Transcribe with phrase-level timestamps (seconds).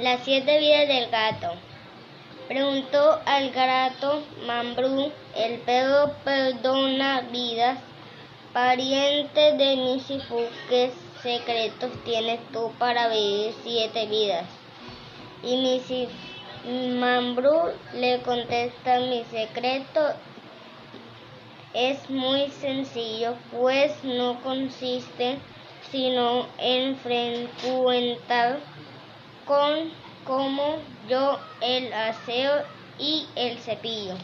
[0.00, 1.52] Las siete vidas del gato.
[2.48, 7.78] Preguntó al gato Mambrú, el perro perdona vidas.
[8.54, 10.92] Pariente de Misifu, ¿qué
[11.22, 14.46] secretos tienes tú para vivir siete vidas?
[15.42, 16.08] Y
[16.98, 20.00] Mambrú le contesta, mi secreto
[21.74, 25.38] es muy sencillo, pues no consiste
[25.90, 28.60] sino en frecuentar
[29.46, 29.90] con
[30.24, 30.76] como
[31.08, 32.64] yo el aseo
[32.98, 34.14] y el cepillo.